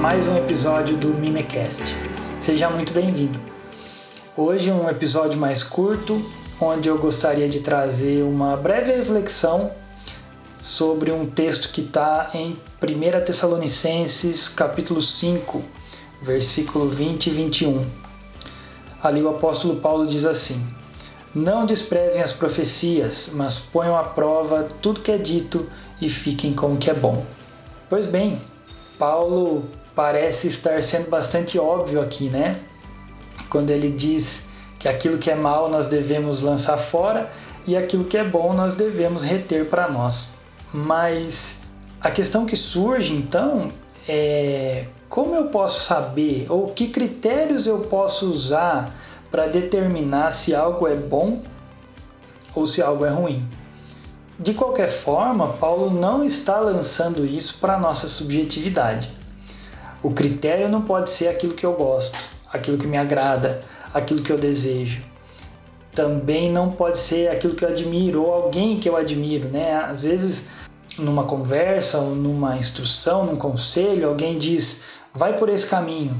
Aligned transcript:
mais 0.00 0.28
um 0.28 0.36
episódio 0.36 0.96
do 0.96 1.08
Mimecast. 1.08 1.96
Seja 2.38 2.70
muito 2.70 2.92
bem-vindo. 2.92 3.40
Hoje 4.36 4.70
um 4.70 4.88
episódio 4.88 5.36
mais 5.36 5.64
curto, 5.64 6.24
onde 6.60 6.88
eu 6.88 6.96
gostaria 6.96 7.48
de 7.48 7.58
trazer 7.58 8.22
uma 8.22 8.56
breve 8.56 8.92
reflexão 8.92 9.72
sobre 10.60 11.10
um 11.10 11.26
texto 11.26 11.70
que 11.70 11.80
está 11.80 12.30
em 12.34 12.56
1 12.80 13.24
Tessalonicenses 13.24 14.48
capítulo 14.48 15.02
5, 15.02 15.60
versículo 16.22 16.88
20 16.88 17.26
e 17.26 17.30
21. 17.30 17.84
Ali 19.02 19.22
o 19.22 19.28
apóstolo 19.28 19.80
Paulo 19.80 20.06
diz 20.06 20.24
assim: 20.24 20.64
Não 21.34 21.66
desprezem 21.66 22.22
as 22.22 22.30
profecias, 22.30 23.30
mas 23.32 23.58
ponham 23.58 23.96
à 23.96 24.04
prova 24.04 24.68
tudo 24.80 25.00
que 25.00 25.10
é 25.10 25.18
dito 25.18 25.68
e 26.00 26.08
fiquem 26.08 26.54
com 26.54 26.74
o 26.74 26.76
que 26.76 26.88
é 26.88 26.94
bom. 26.94 27.26
Pois 27.88 28.06
bem, 28.06 28.40
Paulo 28.98 29.64
parece 29.94 30.48
estar 30.48 30.82
sendo 30.82 31.08
bastante 31.08 31.56
óbvio 31.56 32.00
aqui, 32.00 32.28
né? 32.28 32.60
Quando 33.48 33.70
ele 33.70 33.90
diz 33.90 34.48
que 34.78 34.88
aquilo 34.88 35.18
que 35.18 35.30
é 35.30 35.36
mal 35.36 35.68
nós 35.68 35.86
devemos 35.86 36.42
lançar 36.42 36.76
fora 36.76 37.30
e 37.64 37.76
aquilo 37.76 38.04
que 38.04 38.18
é 38.18 38.24
bom 38.24 38.52
nós 38.52 38.74
devemos 38.74 39.22
reter 39.22 39.66
para 39.66 39.88
nós. 39.88 40.30
Mas 40.74 41.58
a 42.00 42.10
questão 42.10 42.44
que 42.44 42.56
surge 42.56 43.14
então 43.14 43.70
é 44.08 44.86
como 45.08 45.36
eu 45.36 45.46
posso 45.46 45.84
saber 45.84 46.46
ou 46.48 46.68
que 46.68 46.88
critérios 46.88 47.68
eu 47.68 47.78
posso 47.78 48.28
usar 48.28 48.94
para 49.30 49.46
determinar 49.46 50.32
se 50.32 50.52
algo 50.54 50.88
é 50.88 50.96
bom 50.96 51.40
ou 52.52 52.66
se 52.66 52.82
algo 52.82 53.04
é 53.04 53.10
ruim. 53.10 53.48
De 54.38 54.52
qualquer 54.52 54.88
forma, 54.88 55.54
Paulo 55.54 55.90
não 55.90 56.22
está 56.22 56.60
lançando 56.60 57.24
isso 57.24 57.56
para 57.58 57.74
a 57.74 57.78
nossa 57.78 58.06
subjetividade. 58.06 59.10
O 60.02 60.10
critério 60.10 60.68
não 60.68 60.82
pode 60.82 61.08
ser 61.08 61.28
aquilo 61.28 61.54
que 61.54 61.64
eu 61.64 61.72
gosto, 61.72 62.18
aquilo 62.52 62.76
que 62.76 62.86
me 62.86 62.98
agrada, 62.98 63.62
aquilo 63.94 64.20
que 64.20 64.30
eu 64.30 64.36
desejo. 64.36 65.02
Também 65.94 66.52
não 66.52 66.70
pode 66.70 66.98
ser 66.98 67.28
aquilo 67.28 67.54
que 67.54 67.64
eu 67.64 67.70
admiro 67.70 68.24
ou 68.24 68.30
alguém 68.30 68.78
que 68.78 68.86
eu 68.86 68.94
admiro, 68.94 69.48
né? 69.48 69.72
Às 69.76 70.02
vezes, 70.02 70.48
numa 70.98 71.24
conversa 71.24 71.98
ou 71.98 72.14
numa 72.14 72.58
instrução, 72.58 73.24
num 73.24 73.36
conselho, 73.36 74.06
alguém 74.06 74.36
diz: 74.36 74.82
"Vai 75.14 75.34
por 75.34 75.48
esse 75.48 75.66
caminho". 75.66 76.14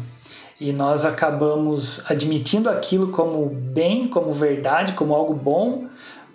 E 0.58 0.72
nós 0.72 1.04
acabamos 1.04 2.00
admitindo 2.10 2.70
aquilo 2.70 3.08
como 3.08 3.46
bem, 3.46 4.08
como 4.08 4.32
verdade, 4.32 4.94
como 4.94 5.14
algo 5.14 5.34
bom, 5.34 5.84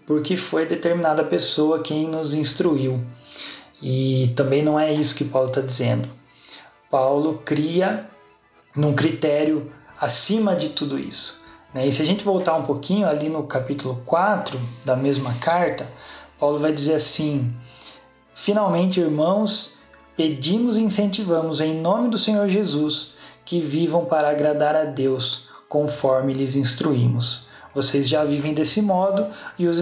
porque 0.06 0.36
foi 0.36 0.66
determinada 0.66 1.24
pessoa 1.24 1.82
quem 1.82 2.08
nos 2.08 2.34
instruiu. 2.34 3.02
E 3.82 4.32
também 4.36 4.62
não 4.62 4.80
é 4.80 4.92
isso 4.94 5.16
que 5.16 5.26
Paulo 5.26 5.48
está 5.48 5.62
dizendo. 5.62 6.10
Paulo 6.90 7.42
cria 7.46 8.08
num 8.76 8.94
critério 8.94 9.72
acima 10.00 10.56
de 10.56 10.70
tudo 10.70 11.00
isso. 11.00 11.42
Né? 11.74 11.88
E 11.88 11.92
se 11.92 12.02
a 12.02 12.06
gente 12.06 12.24
voltar 12.24 12.56
um 12.56 12.64
pouquinho 12.64 13.08
ali 13.08 13.30
no 13.30 13.44
capítulo 13.44 14.02
4 14.06 14.60
da 14.86 14.96
mesma 14.96 15.34
carta, 15.36 15.90
Paulo 16.40 16.60
vai 16.60 16.72
dizer 16.72 16.96
assim: 16.96 17.54
Finalmente, 18.34 19.00
irmãos, 19.00 19.76
pedimos 20.16 20.78
e 20.78 20.82
incentivamos 20.82 21.62
em 21.62 21.80
nome 21.80 22.10
do 22.10 22.18
Senhor 22.18 22.48
Jesus 22.48 23.16
que 23.46 23.60
vivam 23.60 24.06
para 24.06 24.30
agradar 24.30 24.76
a 24.76 24.84
Deus, 24.84 25.48
conforme 25.68 26.34
lhes 26.34 26.56
instruímos 26.56 27.51
vocês 27.74 28.08
já 28.08 28.24
vivem 28.24 28.54
desse 28.54 28.82
modo 28.82 29.28
e 29.58 29.68
os, 29.68 29.80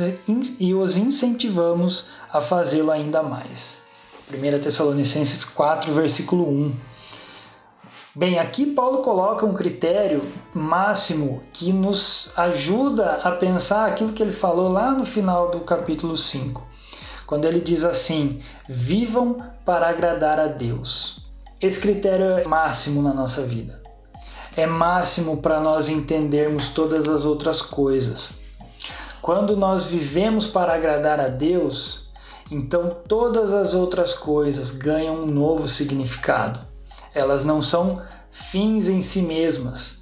e 0.59 0.73
os 0.73 0.97
incentivamos 0.97 2.05
a 2.31 2.39
fazê-lo 2.39 2.91
ainda 2.91 3.23
mais. 3.23 3.77
1 4.31 4.59
Tessalonicenses 4.59 5.43
4, 5.43 5.91
versículo 5.93 6.47
1. 6.47 6.75
Bem, 8.15 8.37
aqui 8.37 8.65
Paulo 8.65 8.99
coloca 8.99 9.45
um 9.45 9.53
critério 9.53 10.21
máximo 10.53 11.41
que 11.53 11.71
nos 11.71 12.29
ajuda 12.35 13.21
a 13.23 13.31
pensar 13.31 13.85
aquilo 13.87 14.13
que 14.13 14.21
ele 14.21 14.31
falou 14.31 14.71
lá 14.71 14.91
no 14.91 15.05
final 15.05 15.49
do 15.49 15.61
capítulo 15.61 16.17
5, 16.17 16.67
quando 17.25 17.45
ele 17.45 17.61
diz 17.61 17.83
assim: 17.83 18.41
vivam 18.67 19.37
para 19.65 19.87
agradar 19.87 20.39
a 20.39 20.47
Deus. 20.47 21.21
Esse 21.61 21.79
critério 21.79 22.25
é 22.25 22.43
máximo 22.45 23.01
na 23.01 23.13
nossa 23.13 23.43
vida 23.43 23.88
é 24.59 24.67
máximo 24.67 25.37
para 25.37 25.59
nós 25.59 25.87
entendermos 25.89 26.69
todas 26.69 27.07
as 27.07 27.25
outras 27.25 27.61
coisas. 27.61 28.31
Quando 29.21 29.55
nós 29.55 29.85
vivemos 29.85 30.47
para 30.47 30.73
agradar 30.73 31.19
a 31.19 31.27
Deus, 31.27 32.09
então 32.51 32.89
todas 33.07 33.53
as 33.53 33.73
outras 33.73 34.13
coisas 34.13 34.71
ganham 34.71 35.15
um 35.15 35.25
novo 35.25 35.67
significado. 35.67 36.59
Elas 37.13 37.43
não 37.43 37.61
são 37.61 38.01
fins 38.29 38.87
em 38.87 39.01
si 39.01 39.21
mesmas. 39.21 39.99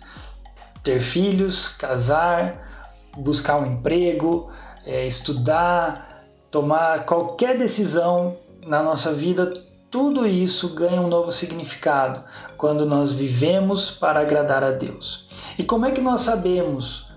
Ter 0.83 1.01
filhos, 1.01 1.67
casar, 1.69 2.89
buscar 3.17 3.57
um 3.57 3.73
emprego, 3.73 4.49
é, 4.85 5.05
estudar, 5.05 6.23
tomar 6.49 7.05
qualquer 7.05 7.57
decisão 7.57 8.37
na 8.65 8.81
nossa 8.81 9.13
vida, 9.13 9.51
tudo 9.89 10.27
isso 10.27 10.69
ganha 10.69 11.01
um 11.01 11.07
novo 11.07 11.31
significado 11.31 12.23
quando 12.57 12.85
nós 12.85 13.13
vivemos 13.13 13.89
para 13.89 14.19
agradar 14.19 14.63
a 14.63 14.71
Deus. 14.71 15.27
E 15.57 15.63
como 15.63 15.85
é 15.85 15.91
que 15.91 16.01
nós 16.01 16.21
sabemos 16.21 17.07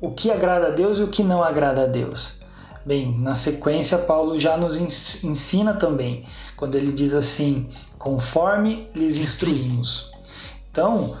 o 0.00 0.10
que 0.10 0.30
agrada 0.30 0.68
a 0.68 0.70
Deus 0.70 0.98
e 0.98 1.02
o 1.02 1.08
que 1.08 1.22
não 1.22 1.42
agrada 1.42 1.82
a 1.82 1.86
Deus? 1.86 2.40
Bem, 2.84 3.16
na 3.18 3.34
sequência, 3.34 3.98
Paulo 3.98 4.38
já 4.38 4.56
nos 4.56 4.76
ensina 4.76 5.74
também, 5.74 6.26
quando 6.56 6.74
ele 6.74 6.92
diz 6.92 7.14
assim: 7.14 7.68
conforme 7.98 8.88
lhes 8.94 9.18
instruímos. 9.18 10.10
Então, 10.70 11.16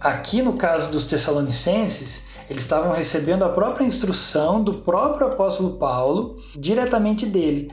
aqui 0.00 0.40
no 0.40 0.54
caso 0.54 0.90
dos 0.90 1.04
Tessalonicenses, 1.04 2.28
eles 2.48 2.62
estavam 2.62 2.92
recebendo 2.92 3.44
a 3.44 3.50
própria 3.50 3.84
instrução 3.84 4.62
do 4.62 4.74
próprio 4.74 5.26
apóstolo 5.26 5.76
Paulo 5.76 6.38
diretamente 6.56 7.26
dele, 7.26 7.70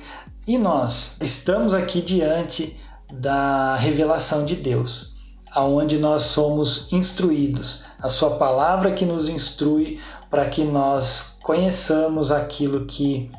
e 0.48 0.58
nós 0.58 1.18
estamos 1.22 1.74
aqui 1.74 2.02
diante 2.02 2.80
da 3.12 3.76
revelação 3.76 4.46
de 4.46 4.56
Deus, 4.56 5.16
aonde 5.52 5.98
nós 5.98 6.24
somos 6.24 6.92
instruídos, 6.92 7.84
a 8.00 8.10
sua 8.10 8.32
palavra 8.32 8.92
que 8.92 9.06
nos 9.06 9.28
instrui 9.28 10.00
para 10.30 10.46
que 10.46 10.64
nós 10.64 11.38
conheçamos 11.42 12.32
aquilo 12.32 12.86
que 12.86 13.32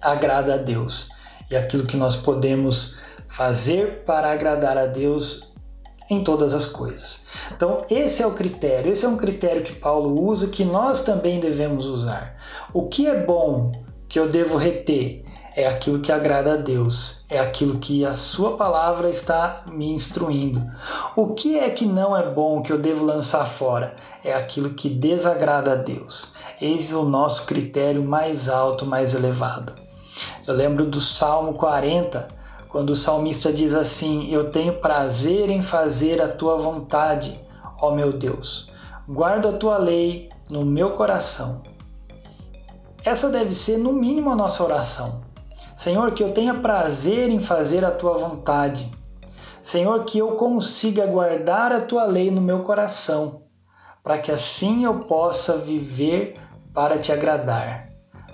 agrada 0.00 0.54
a 0.54 0.58
Deus 0.58 1.10
e 1.50 1.56
aquilo 1.56 1.86
que 1.86 1.96
nós 1.96 2.14
podemos 2.14 2.98
fazer 3.26 4.04
para 4.04 4.30
agradar 4.30 4.76
a 4.76 4.86
Deus 4.86 5.52
em 6.08 6.22
todas 6.22 6.54
as 6.54 6.66
coisas. 6.66 7.20
Então, 7.56 7.84
esse 7.90 8.22
é 8.22 8.26
o 8.26 8.34
critério, 8.34 8.92
esse 8.92 9.04
é 9.04 9.08
um 9.08 9.16
critério 9.16 9.62
que 9.62 9.74
Paulo 9.74 10.22
usa 10.22 10.48
que 10.48 10.64
nós 10.64 11.00
também 11.00 11.40
devemos 11.40 11.86
usar. 11.86 12.36
O 12.72 12.86
que 12.86 13.06
é 13.06 13.18
bom 13.18 13.72
que 14.08 14.18
eu 14.18 14.28
devo 14.28 14.56
reter? 14.56 15.23
É 15.56 15.68
aquilo 15.68 16.00
que 16.00 16.10
agrada 16.10 16.54
a 16.54 16.56
Deus, 16.56 17.24
é 17.30 17.38
aquilo 17.38 17.78
que 17.78 18.04
a 18.04 18.12
Sua 18.14 18.56
palavra 18.56 19.08
está 19.08 19.62
me 19.70 19.88
instruindo. 19.88 20.60
O 21.14 21.28
que 21.28 21.58
é 21.58 21.70
que 21.70 21.86
não 21.86 22.16
é 22.16 22.28
bom 22.28 22.60
que 22.60 22.72
eu 22.72 22.78
devo 22.78 23.04
lançar 23.04 23.44
fora? 23.44 23.94
É 24.24 24.34
aquilo 24.34 24.70
que 24.70 24.88
desagrada 24.88 25.72
a 25.72 25.76
Deus. 25.76 26.32
Eis 26.60 26.92
o 26.92 27.04
nosso 27.04 27.46
critério 27.46 28.04
mais 28.04 28.48
alto, 28.48 28.84
mais 28.84 29.14
elevado. 29.14 29.72
Eu 30.44 30.54
lembro 30.54 30.84
do 30.84 31.00
Salmo 31.00 31.54
40, 31.54 32.26
quando 32.68 32.90
o 32.90 32.96
salmista 32.96 33.52
diz 33.52 33.74
assim: 33.74 34.32
Eu 34.32 34.50
tenho 34.50 34.80
prazer 34.80 35.48
em 35.50 35.62
fazer 35.62 36.20
a 36.20 36.28
tua 36.28 36.56
vontade, 36.56 37.40
ó 37.80 37.92
meu 37.92 38.12
Deus. 38.12 38.72
Guardo 39.08 39.48
a 39.48 39.52
tua 39.52 39.78
lei 39.78 40.28
no 40.50 40.64
meu 40.64 40.90
coração. 40.90 41.62
Essa 43.04 43.28
deve 43.28 43.54
ser, 43.54 43.76
no 43.76 43.92
mínimo, 43.92 44.32
a 44.32 44.36
nossa 44.36 44.64
oração. 44.64 45.23
Senhor, 45.76 46.12
que 46.12 46.22
eu 46.22 46.32
tenha 46.32 46.54
prazer 46.54 47.28
em 47.28 47.40
fazer 47.40 47.84
a 47.84 47.90
tua 47.90 48.16
vontade. 48.16 48.90
Senhor, 49.60 50.04
que 50.04 50.18
eu 50.18 50.32
consiga 50.32 51.06
guardar 51.06 51.72
a 51.72 51.80
tua 51.80 52.04
lei 52.04 52.30
no 52.30 52.40
meu 52.40 52.60
coração, 52.60 53.42
para 54.02 54.18
que 54.18 54.30
assim 54.30 54.84
eu 54.84 55.00
possa 55.00 55.56
viver 55.56 56.36
para 56.72 56.98
te 56.98 57.10
agradar, 57.10 57.88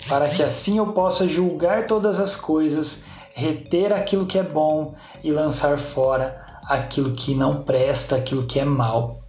para 0.09 0.29
que 0.29 0.43
assim 0.43 0.79
eu 0.79 0.93
possa 0.93 1.29
julgar 1.29 1.87
todas 1.87 2.19
as 2.19 2.35
coisas, 2.35 2.99
reter 3.33 3.93
aquilo 3.93 4.27
que 4.27 4.39
é 4.39 4.43
bom 4.43 4.95
e 5.23 5.31
lançar 5.31 5.79
fora 5.79 6.41
aquilo 6.65 7.15
que 7.15 7.35
não 7.35 7.63
presta, 7.63 8.17
aquilo 8.17 8.47
que 8.47 8.61
é 8.61 8.65
mal. 8.65 9.21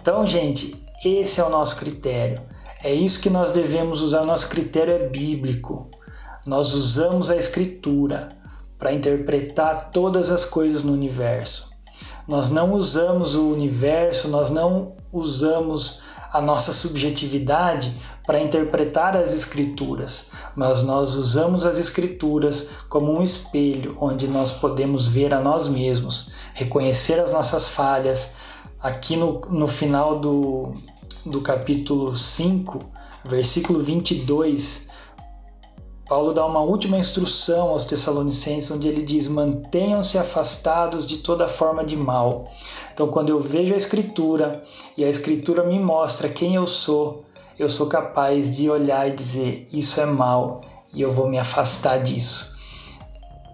Então, 0.00 0.26
gente, 0.26 0.84
esse 1.04 1.40
é 1.40 1.44
o 1.44 1.50
nosso 1.50 1.76
critério. 1.76 2.42
É 2.82 2.92
isso 2.92 3.20
que 3.20 3.30
nós 3.30 3.52
devemos 3.52 4.02
usar. 4.02 4.20
O 4.20 4.26
nosso 4.26 4.48
critério 4.48 4.92
é 4.92 5.08
bíblico. 5.08 5.90
Nós 6.46 6.74
usamos 6.74 7.30
a 7.30 7.36
Escritura 7.36 8.36
para 8.78 8.92
interpretar 8.92 9.90
todas 9.90 10.30
as 10.30 10.44
coisas 10.44 10.82
no 10.82 10.92
universo. 10.92 11.70
Nós 12.28 12.50
não 12.50 12.74
usamos 12.74 13.34
o 13.34 13.48
universo, 13.48 14.28
nós 14.28 14.50
não 14.50 14.92
usamos 15.10 16.00
a 16.30 16.42
nossa 16.42 16.70
subjetividade 16.70 17.94
para 18.26 18.40
interpretar 18.40 19.16
as 19.16 19.32
Escrituras, 19.32 20.26
mas 20.54 20.82
nós 20.82 21.14
usamos 21.14 21.64
as 21.64 21.78
Escrituras 21.78 22.68
como 22.90 23.10
um 23.10 23.22
espelho 23.22 23.96
onde 23.98 24.28
nós 24.28 24.50
podemos 24.50 25.06
ver 25.06 25.32
a 25.32 25.40
nós 25.40 25.66
mesmos, 25.66 26.32
reconhecer 26.52 27.18
as 27.18 27.32
nossas 27.32 27.68
falhas. 27.68 28.32
Aqui 28.80 29.16
no, 29.16 29.40
no 29.48 29.66
final 29.66 30.18
do, 30.18 30.74
do 31.24 31.40
capítulo 31.40 32.14
5, 32.14 32.80
versículo 33.24 33.80
22, 33.80 34.83
Paulo 36.06 36.34
dá 36.34 36.44
uma 36.44 36.60
última 36.60 36.98
instrução 36.98 37.70
aos 37.70 37.84
Tessalonicenses, 37.84 38.70
onde 38.70 38.88
ele 38.88 39.02
diz: 39.02 39.26
mantenham-se 39.26 40.18
afastados 40.18 41.06
de 41.06 41.18
toda 41.18 41.48
forma 41.48 41.82
de 41.82 41.96
mal. 41.96 42.50
Então, 42.92 43.08
quando 43.08 43.30
eu 43.30 43.40
vejo 43.40 43.72
a 43.72 43.76
Escritura 43.76 44.62
e 44.96 45.04
a 45.04 45.08
Escritura 45.08 45.64
me 45.64 45.78
mostra 45.78 46.28
quem 46.28 46.54
eu 46.54 46.66
sou, 46.66 47.24
eu 47.58 47.68
sou 47.68 47.86
capaz 47.86 48.54
de 48.54 48.68
olhar 48.68 49.08
e 49.08 49.12
dizer: 49.12 49.66
Isso 49.72 50.00
é 50.00 50.04
mal 50.04 50.60
e 50.94 51.00
eu 51.00 51.10
vou 51.10 51.28
me 51.28 51.38
afastar 51.38 52.02
disso. 52.02 52.54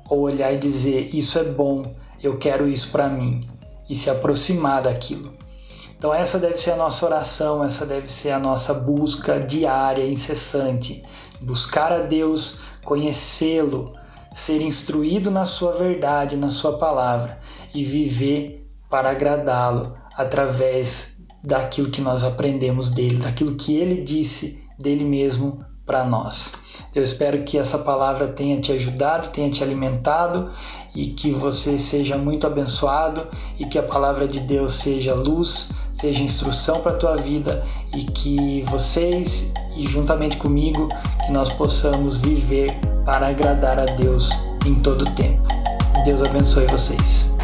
Ou 0.09 0.23
olhar 0.23 0.53
e 0.53 0.59
dizer: 0.59 1.15
Isso 1.15 1.39
é 1.39 1.45
bom, 1.45 1.95
eu 2.21 2.37
quero 2.37 2.67
isso 2.69 2.91
para 2.91 3.09
mim 3.09 3.49
e 3.89 3.95
se 3.95 4.11
aproximar 4.11 4.83
daquilo. 4.83 5.33
Então, 5.97 6.15
essa 6.15 6.39
deve 6.39 6.57
ser 6.57 6.71
a 6.71 6.77
nossa 6.77 7.05
oração, 7.05 7.63
essa 7.63 7.85
deve 7.85 8.09
ser 8.09 8.31
a 8.31 8.39
nossa 8.39 8.73
busca 8.73 9.39
diária, 9.39 10.07
incessante. 10.07 11.05
Buscar 11.41 11.93
a 11.93 12.01
Deus, 12.01 12.61
conhecê-lo, 12.85 13.95
ser 14.33 14.61
instruído 14.61 15.31
na 15.31 15.45
Sua 15.45 15.73
verdade, 15.73 16.37
na 16.37 16.49
Sua 16.49 16.79
palavra 16.79 17.39
e 17.75 17.83
viver 17.83 18.69
para 18.89 19.11
agradá-lo 19.11 19.97
através 20.15 21.17
daquilo 21.43 21.91
que 21.91 22.01
nós 22.01 22.23
aprendemos 22.23 22.91
dele, 22.91 23.17
daquilo 23.17 23.57
que 23.57 23.75
ele 23.77 24.03
disse 24.03 24.63
dele 24.79 25.05
mesmo 25.05 25.65
para 25.87 26.05
nós. 26.05 26.53
Eu 26.95 27.03
espero 27.03 27.43
que 27.45 27.57
essa 27.57 27.79
palavra 27.79 28.27
tenha 28.27 28.61
te 28.61 28.73
ajudado, 28.73 29.29
tenha 29.29 29.49
te 29.49 29.63
alimentado 29.63 30.51
e 30.95 31.07
que 31.07 31.31
você 31.31 31.79
seja 31.79 32.19
muito 32.19 32.47
abençoado 32.47 33.27
e 33.59 33.65
que 33.65 33.79
a 33.79 33.83
palavra 33.83 34.27
de 34.27 34.41
Deus 34.41 34.73
seja 34.73 35.15
luz, 35.15 35.69
seja 35.93 36.23
instrução 36.23 36.81
para 36.81 36.93
a 36.93 36.97
tua 36.97 37.17
vida 37.17 37.65
e 37.95 38.05
que 38.05 38.63
vocês 38.63 39.53
e 39.77 39.87
juntamente 39.87 40.37
comigo 40.37 40.89
que 41.25 41.33
nós 41.33 41.49
possamos 41.49 42.17
viver 42.17 42.73
para 43.05 43.29
agradar 43.29 43.79
a 43.79 43.87
Deus 43.87 44.31
em 44.67 44.75
todo 44.75 45.03
o 45.03 45.11
tempo. 45.13 45.43
Deus 46.05 46.23
abençoe 46.23 46.67
vocês. 46.67 47.40